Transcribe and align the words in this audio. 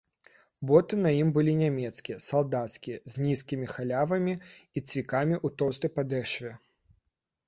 Боты 0.69 0.93
на 0.99 1.09
ім 1.17 1.27
былі 1.35 1.53
нямецкія, 1.57 2.17
салдацкія, 2.27 2.97
з 3.15 3.25
нізкімі 3.25 3.67
халявамі 3.73 4.33
і 4.33 4.79
цвікамі 4.89 5.35
ў 5.45 5.61
тоўстай 5.61 5.93
падэшве. 5.99 6.51